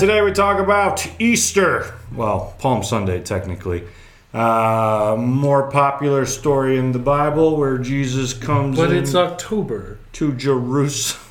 [0.00, 1.94] today we talk about Easter.
[2.14, 3.84] Well, Palm Sunday, technically.
[4.32, 9.98] Uh, more popular story in the Bible where Jesus comes But it's October.
[10.14, 11.22] to Jerusalem.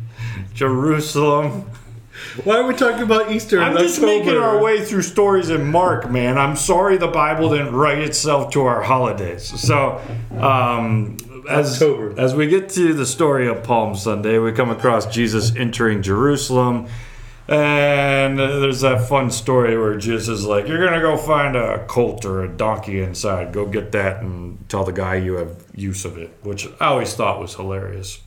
[0.54, 1.70] Jerusalem.
[2.44, 3.60] Why are we talking about Easter?
[3.60, 4.18] I'm just October?
[4.24, 6.38] making our way through stories in Mark, man.
[6.38, 9.42] I'm sorry the Bible didn't write itself to our holidays.
[9.60, 10.00] So,
[10.38, 11.18] um,
[11.50, 12.18] as October.
[12.18, 16.86] as we get to the story of Palm Sunday, we come across Jesus entering Jerusalem,
[17.48, 22.24] and there's that fun story where Jesus is like, "You're gonna go find a colt
[22.24, 23.52] or a donkey inside.
[23.52, 27.14] Go get that and tell the guy you have use of it," which I always
[27.14, 28.20] thought was hilarious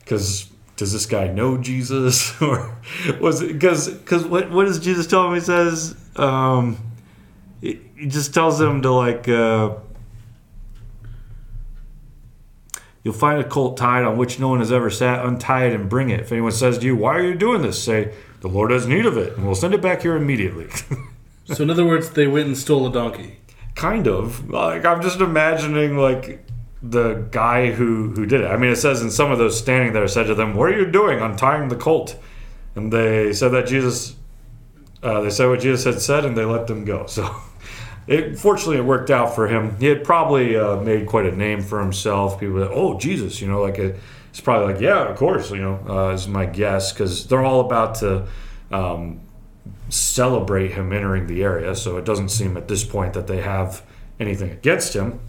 [0.00, 2.76] because does this guy know Jesus or
[3.20, 5.34] was it because because what what does Jesus tell him?
[5.34, 6.78] He says um,
[7.60, 9.74] he, he just tells him to like uh,
[13.02, 15.24] you'll find a colt tied on which no one has ever sat.
[15.24, 16.20] Untie it and bring it.
[16.20, 18.14] If anyone says to you, "Why are you doing this?" Say,
[18.46, 20.68] "The Lord has need of it, and we'll send it back here immediately."
[21.54, 23.38] So, in other words, they went and stole a donkey.
[23.76, 26.44] kind of like I'm just imagining like
[26.82, 28.46] the guy who who did it.
[28.46, 30.76] I mean, it says in some of those standing there said to them, "What are
[30.78, 32.18] you doing, untying the colt?"
[32.74, 34.16] And they said that Jesus,
[35.04, 37.06] uh, they said what Jesus had said, and they let them go.
[37.06, 37.22] So,
[38.08, 39.76] it fortunately it worked out for him.
[39.78, 42.40] He had probably uh, made quite a name for himself.
[42.40, 43.96] People, oh Jesus, you know, like it,
[44.36, 47.60] it's probably like, yeah, of course, you know, uh, is my guess because they're all
[47.60, 48.26] about to.
[48.70, 49.20] Um,
[49.88, 51.74] celebrate him entering the area.
[51.74, 53.82] So it doesn't seem at this point that they have
[54.18, 55.20] anything against him.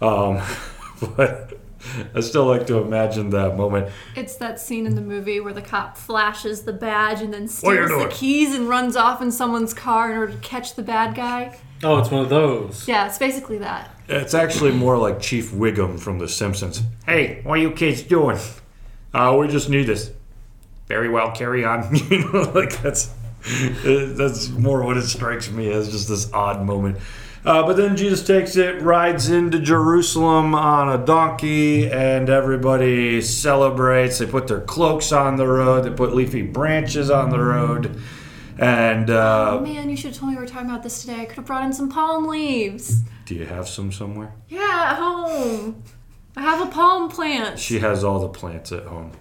[0.00, 0.40] Um,
[1.16, 1.58] but
[2.14, 3.90] I still like to imagine that moment.
[4.16, 7.90] It's that scene in the movie where the cop flashes the badge and then steals
[7.90, 11.58] the keys and runs off in someone's car in order to catch the bad guy.
[11.84, 12.86] Oh, it's one of those.
[12.86, 13.90] Yeah, it's basically that.
[14.08, 16.82] It's actually more like Chief Wiggum from The Simpsons.
[17.06, 18.38] Hey, what are you kids doing?
[19.12, 20.12] Uh, we just need this.
[20.86, 21.94] Very well, carry on.
[22.10, 23.12] you know, like that's
[23.84, 26.98] that's more what it strikes me as just this odd moment.
[27.44, 34.18] Uh, but then Jesus takes it, rides into Jerusalem on a donkey, and everybody celebrates.
[34.18, 38.00] They put their cloaks on the road, they put leafy branches on the road,
[38.58, 41.22] and Oh uh, man, you should have told me we were talking about this today.
[41.22, 43.00] I could have brought in some palm leaves.
[43.26, 44.32] do you have some somewhere?
[44.48, 44.60] Yeah,
[44.92, 45.82] at home.
[46.36, 47.58] I have a palm plant.
[47.58, 49.12] She has all the plants at home.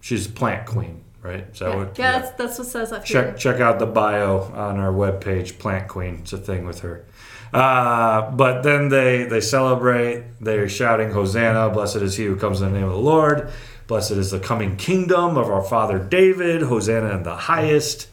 [0.00, 1.46] She's a plant queen, right?
[1.52, 1.98] Is that yeah, what?
[1.98, 3.22] yeah, That's, that's what says up here.
[3.22, 7.04] check check out the bio on our webpage plant queen it's a thing with her
[7.52, 10.24] uh, but then they they celebrate.
[10.40, 13.50] They're shouting hosanna blessed is he who comes in the name of the lord.
[13.86, 16.62] Blessed is the coming kingdom of our father david.
[16.62, 18.08] Hosanna in the highest.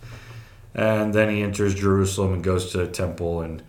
[0.73, 3.63] And then he enters jerusalem and goes to the temple and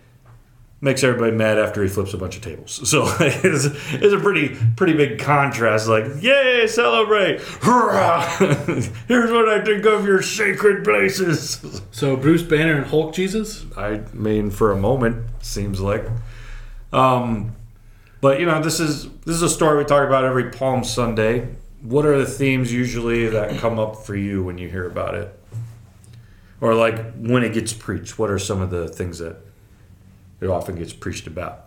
[0.86, 2.80] makes everybody mad after he flips a bunch of tables.
[2.86, 5.88] So it's, it's a pretty pretty big contrast.
[5.88, 7.41] Like, yay, celebrate!
[7.41, 8.24] Hurrah!
[9.08, 11.82] Here's what I think of your sacred places.
[11.96, 13.64] So, Bruce Banner and Hulk Jesus?
[13.75, 16.04] I mean, for a moment, seems like.
[16.92, 17.56] Um,
[18.20, 21.48] but you know, this is this is a story we talk about every Palm Sunday.
[21.80, 25.38] What are the themes usually that come up for you when you hear about it,
[26.60, 28.19] or like when it gets preached?
[28.19, 29.38] What are some of the things that
[30.41, 31.64] it often gets preached about?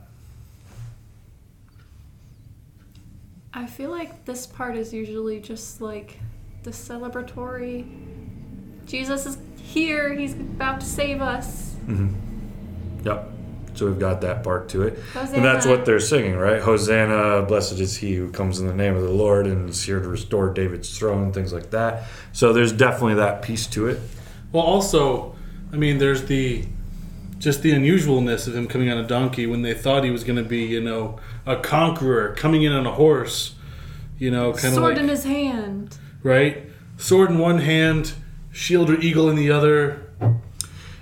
[3.54, 6.20] I feel like this part is usually just like
[6.64, 7.88] the celebratory.
[8.86, 10.14] Jesus is here.
[10.14, 11.76] He's about to save us.
[11.86, 13.06] Mm-hmm.
[13.06, 13.32] Yep.
[13.74, 15.00] So we've got that part to it.
[15.14, 15.38] Hosanna.
[15.38, 16.62] And that's what they're singing, right?
[16.62, 20.00] Hosanna, blessed is he who comes in the name of the Lord and is here
[20.00, 22.04] to restore David's throne, things like that.
[22.34, 24.00] So there's definitely that piece to it.
[24.52, 25.36] Well, also,
[25.72, 26.66] I mean, there's the
[27.40, 30.36] just the unusualness of him coming on a donkey when they thought he was going
[30.36, 33.56] to be, you know, a conqueror coming in on a horse.
[34.18, 35.98] You know, kind of Sword like in his hand.
[36.22, 36.64] right,
[36.98, 38.14] sword in one hand,
[38.52, 40.06] shield or eagle in the other.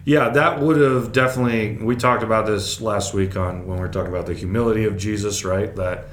[0.06, 1.84] Yeah, that would have definitely.
[1.84, 4.98] We talked about this last week on when we were talking about the humility of
[4.98, 5.76] Jesus, right?
[5.76, 6.06] That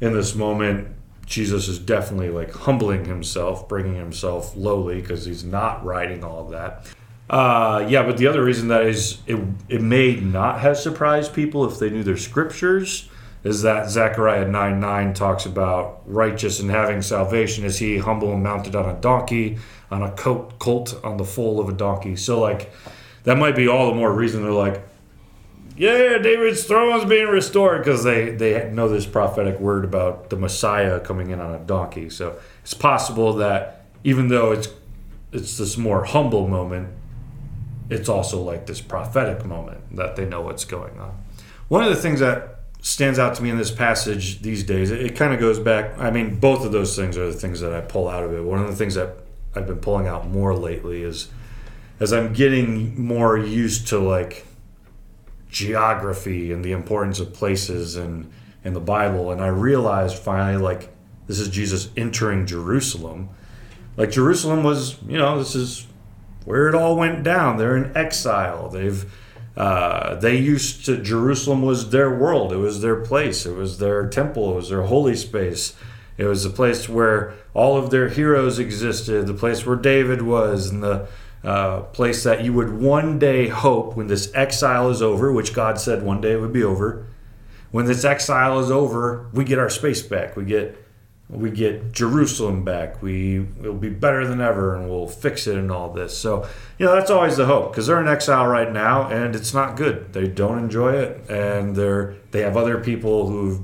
[0.00, 0.94] in this moment,
[1.26, 6.50] Jesus is definitely like humbling himself, bringing himself lowly because he's not riding all of
[6.52, 6.86] that.
[7.28, 11.64] Uh, yeah, but the other reason that is it, it may not have surprised people
[11.64, 13.08] if they knew their scriptures
[13.44, 18.42] is that Zechariah 9 9 talks about righteous and having salvation is he humble and
[18.42, 19.58] mounted on a donkey,
[19.90, 22.16] on a coat, colt on the foal of a donkey.
[22.16, 22.72] So, like,
[23.24, 24.82] that might be all the more reason they're like,
[25.76, 31.00] yeah, David's throne's being restored because they, they know this prophetic word about the Messiah
[31.00, 32.10] coming in on a donkey.
[32.10, 34.68] So it's possible that even though it's
[35.32, 36.90] it's this more humble moment,
[37.90, 41.22] it's also like this prophetic moment that they know what's going on.
[41.68, 45.00] One of the things that stands out to me in this passage these days, it,
[45.00, 45.98] it kind of goes back.
[45.98, 48.42] I mean, both of those things are the things that I pull out of it.
[48.42, 49.16] One of the things that
[49.54, 51.28] I've been pulling out more lately is
[52.00, 54.46] as I'm getting more used to like
[55.48, 58.30] geography and the importance of places and
[58.64, 60.90] in the Bible, and I realized finally like
[61.26, 63.30] this is Jesus entering Jerusalem.
[63.96, 65.86] Like Jerusalem was, you know, this is
[66.44, 67.56] where it all went down.
[67.56, 68.68] They're in exile.
[68.68, 69.10] They've
[69.56, 72.52] uh, they used to Jerusalem was their world.
[72.52, 73.46] It was their place.
[73.46, 74.52] It was their temple.
[74.52, 75.74] It was their holy space.
[76.16, 79.26] It was the place where all of their heroes existed.
[79.26, 81.08] The place where David was, and the
[81.44, 85.78] uh, place that you would one day hope when this exile is over, which God
[85.78, 87.06] said one day it would be over.
[87.70, 90.36] When this exile is over, we get our space back.
[90.36, 90.83] We get
[91.28, 93.02] we get Jerusalem back.
[93.02, 96.16] We it'll be better than ever, and we'll fix it and all this.
[96.16, 96.48] So
[96.78, 99.76] you know that's always the hope because they're in exile right now, and it's not
[99.76, 100.12] good.
[100.12, 103.60] They don't enjoy it, and they're they have other people who've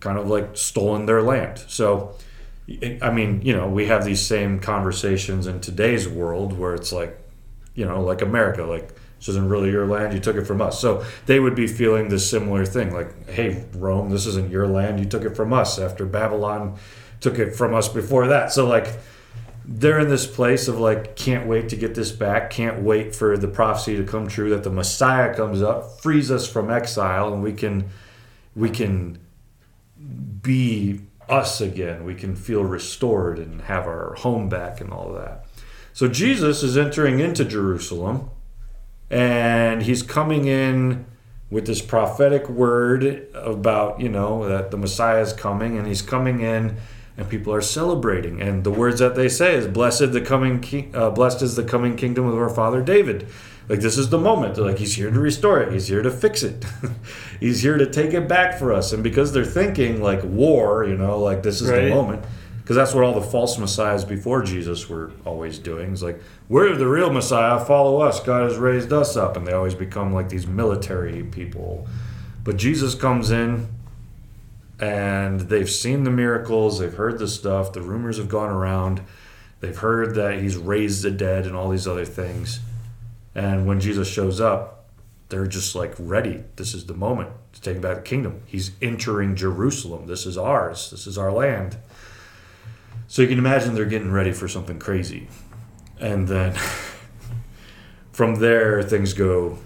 [0.00, 1.64] kind of like stolen their land.
[1.68, 2.16] So
[3.02, 7.18] I mean, you know, we have these same conversations in today's world where it's like,
[7.74, 10.80] you know, like America, like this isn't really your land, you took it from us.
[10.80, 14.98] So they would be feeling this similar thing, like, hey, Rome, this isn't your land,
[14.98, 16.76] you took it from us after Babylon
[17.20, 18.50] took it from us before that.
[18.50, 18.98] So like
[19.64, 23.36] they're in this place of like can't wait to get this back can't wait for
[23.38, 27.44] the prophecy to come true that the messiah comes up frees us from exile and
[27.44, 27.88] we can
[28.56, 29.16] we can
[30.42, 35.46] be us again we can feel restored and have our home back and all that
[35.92, 38.28] so jesus is entering into jerusalem
[39.12, 41.04] and he's coming in
[41.50, 46.40] with this prophetic word about you know that the messiah is coming and he's coming
[46.40, 46.76] in
[47.18, 48.40] and people are celebrating.
[48.40, 51.62] And the words that they say is, "Blessed the coming, king, uh, blessed is the
[51.62, 53.26] coming kingdom of our father David."
[53.68, 54.54] Like this is the moment.
[54.54, 55.72] They're like he's here to restore it.
[55.72, 56.64] He's here to fix it.
[57.40, 58.92] he's here to take it back for us.
[58.92, 61.84] And because they're thinking like war, you know, like this is Right.
[61.84, 62.24] the moment.
[62.72, 65.92] Because that's what all the false messiahs before Jesus were always doing.
[65.92, 67.62] It's like we're the real messiah.
[67.62, 68.18] Follow us.
[68.20, 71.86] God has raised us up, and they always become like these military people.
[72.42, 73.68] But Jesus comes in,
[74.80, 79.02] and they've seen the miracles, they've heard the stuff, the rumors have gone around,
[79.60, 82.60] they've heard that he's raised the dead and all these other things.
[83.34, 84.86] And when Jesus shows up,
[85.28, 86.42] they're just like ready.
[86.56, 88.40] This is the moment to take back the kingdom.
[88.46, 90.06] He's entering Jerusalem.
[90.06, 90.90] This is ours.
[90.90, 91.76] This is our land.
[93.12, 95.28] So you can imagine they're getting ready for something crazy.
[96.00, 96.56] And then
[98.12, 99.58] from there, things go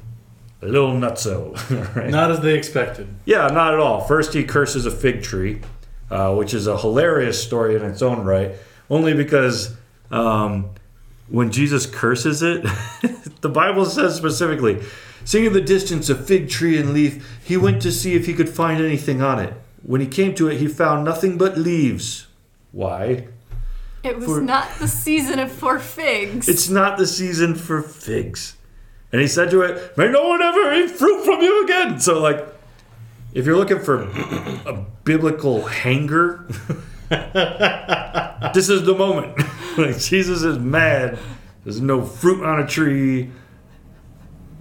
[0.60, 1.54] a little nutso.
[1.94, 2.10] Right?
[2.10, 3.06] Not as they expected.
[3.24, 4.00] Yeah, not at all.
[4.00, 5.60] First, he curses a fig tree,
[6.10, 8.56] uh, which is a hilarious story in its own right,
[8.90, 9.76] only because
[10.10, 10.70] um,
[11.28, 12.62] when Jesus curses it,
[13.42, 14.82] the Bible says specifically,
[15.24, 18.34] seeing in the distance a fig tree and leaf, he went to see if he
[18.34, 19.54] could find anything on it.
[19.84, 22.26] When he came to it, he found nothing but leaves.
[22.72, 23.28] Why?
[24.02, 26.48] It was For- not the season of for figs.
[26.48, 28.56] It's not the season for figs.
[29.12, 32.00] And he said to it, May no one ever eat fruit from you again.
[32.00, 32.46] So, like,
[33.32, 36.46] if you're looking for a biblical hanger,
[37.08, 39.38] this is the moment.
[39.78, 41.18] like, Jesus is mad.
[41.64, 43.30] There's no fruit on a tree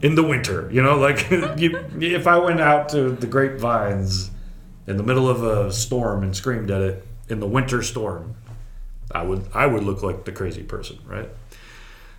[0.01, 0.69] in the winter.
[0.71, 4.29] You know, like, you, if I went out to the grapevines
[4.87, 8.35] in the middle of a storm and screamed at it in the winter storm,
[9.11, 11.29] I would I would look like the crazy person, right?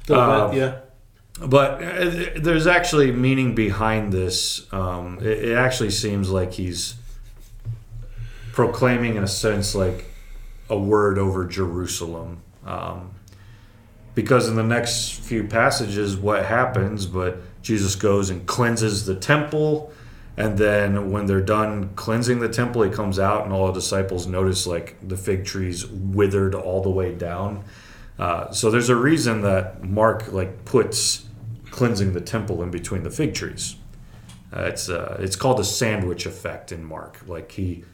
[0.07, 0.78] So Um, yeah.
[1.38, 4.73] But uh, there's actually meaning behind this.
[4.73, 6.95] Um, it, it actually seems like he's
[8.52, 10.07] proclaiming, in a sense, like
[10.71, 12.40] a word over Jerusalem.
[12.64, 13.11] Um,
[14.14, 19.93] because in the next few passages, what happens, but Jesus goes and cleanses the temple.
[20.37, 24.26] And then when they're done cleansing the temple, he comes out, and all the disciples
[24.26, 27.64] notice like the fig trees withered all the way down.
[28.19, 31.26] Uh, so there's a reason that Mark like puts
[31.71, 33.76] cleansing the temple in between the fig trees.
[34.52, 37.21] Uh, it's uh, it's called the sandwich effect in Mark.
[37.26, 37.85] Like he,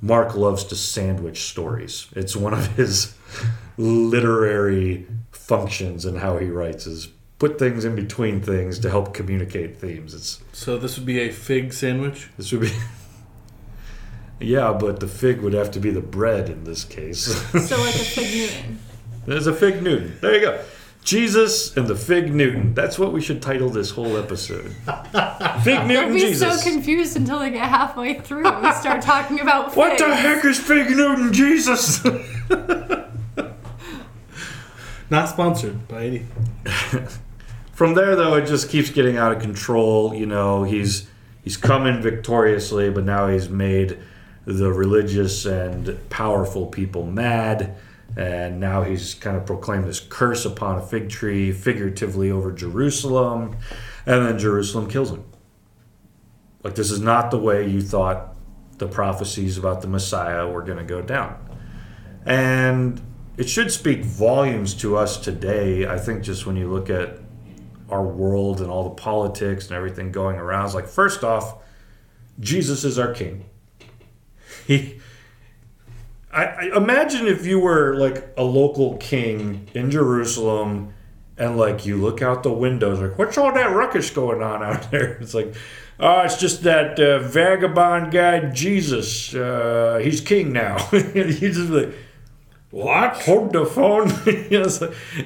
[0.00, 2.08] Mark loves to sandwich stories.
[2.16, 3.14] It's one of his
[3.76, 7.08] literary functions and how he writes is
[7.40, 10.14] put things in between things to help communicate themes.
[10.14, 12.28] It's So this would be a fig sandwich.
[12.36, 12.72] this would be.
[14.42, 17.24] Yeah, but the fig would have to be the bread in this case.
[17.26, 18.78] so like a fig Newton.
[19.26, 20.16] There's a fig Newton.
[20.22, 20.64] There you go.
[21.04, 22.72] Jesus and the fig Newton.
[22.72, 24.64] That's what we should title this whole episode.
[24.84, 26.62] Fig Newton They'll Newton be Jesus.
[26.62, 29.76] so confused until they get halfway through and we start talking about figs.
[29.76, 32.02] what the heck is Fig Newton Jesus?
[35.10, 36.26] Not sponsored by any.
[37.80, 41.08] From there though it just keeps getting out of control, you know, he's
[41.42, 43.98] he's coming victoriously, but now he's made
[44.44, 47.78] the religious and powerful people mad.
[48.18, 53.56] And now he's kind of proclaimed this curse upon a fig tree, figuratively over Jerusalem,
[54.04, 55.24] and then Jerusalem kills him.
[56.62, 58.34] Like, this is not the way you thought
[58.76, 61.38] the prophecies about the Messiah were going to go down.
[62.26, 63.00] And
[63.38, 65.86] it should speak volumes to us today.
[65.86, 67.19] I think just when you look at
[67.90, 71.62] our world and all the politics and everything going around, it's like, first off,
[72.38, 73.44] Jesus is our king.
[74.66, 75.00] He.
[76.32, 80.94] I, I imagine if you were like a local king in Jerusalem
[81.36, 84.90] and like you look out the windows like what's all that ruckus going on out
[84.90, 85.16] there?
[85.20, 85.54] It's like
[85.98, 90.78] oh it's just that uh, vagabond guy jesus uh, he's king now.
[90.90, 91.94] He's just like
[92.70, 93.22] what?
[93.22, 94.10] Hold the phone?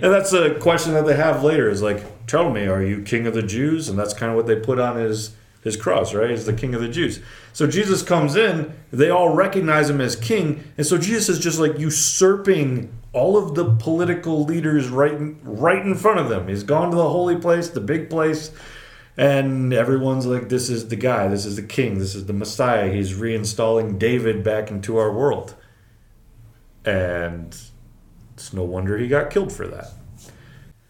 [0.00, 3.26] And that's a question that they have later is like tell me are you king
[3.26, 6.30] of the jews and that's kind of what they put on his his cross right
[6.30, 7.20] he's the king of the jews
[7.52, 11.58] so jesus comes in they all recognize him as king and so jesus is just
[11.58, 16.48] like usurping all of the political leaders right in, right in front of them.
[16.48, 18.50] He's gone to the holy place, the big place,
[19.16, 21.28] and everyone's like, "This is the guy.
[21.28, 21.98] This is the king.
[21.98, 22.92] This is the Messiah.
[22.92, 25.54] He's reinstalling David back into our world."
[26.84, 27.56] And
[28.34, 29.92] it's no wonder he got killed for that.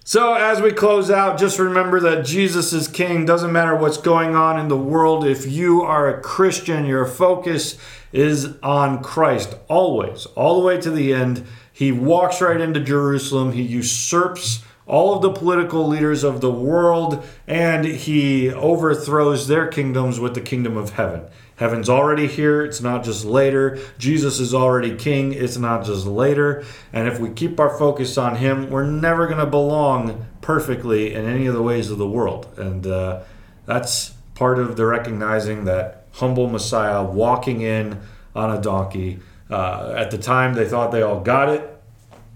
[0.07, 3.25] So, as we close out, just remember that Jesus is king.
[3.25, 5.27] Doesn't matter what's going on in the world.
[5.27, 7.79] If you are a Christian, your focus
[8.13, 11.47] is on Christ always, all the way to the end.
[11.73, 13.53] He walks right into Jerusalem.
[13.53, 20.21] He usurps all of the political leaders of the world and he overthrows their kingdoms
[20.21, 21.23] with the kingdom of heaven.
[21.57, 23.79] Heaven's already here, it's not just later.
[23.97, 26.65] Jesus is already king, it's not just later.
[26.93, 31.27] And if we keep our focus on him, we're never going to belong perfectly in
[31.27, 32.53] any of the ways of the world.
[32.59, 33.23] And uh,
[33.67, 38.01] that's part of the recognizing that humble Messiah walking in
[38.35, 39.21] on a donkey.
[39.49, 41.81] Uh, at the time, they thought they all got it,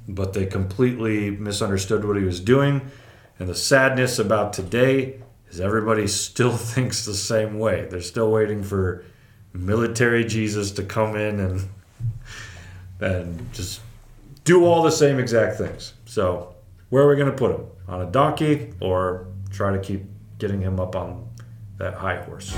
[0.08, 2.88] but they completely misunderstood what he was doing.
[3.40, 5.20] And the sadness about today
[5.50, 7.86] is everybody still thinks the same way.
[7.90, 9.04] They're still waiting for
[9.52, 11.68] military Jesus to come in and
[13.00, 13.80] and just
[14.44, 15.94] do all the same exact things.
[16.06, 16.54] So,
[16.88, 17.66] where are we going to put him?
[17.86, 20.04] On a donkey or try to keep
[20.38, 21.28] getting him up on
[21.78, 22.54] that high horse?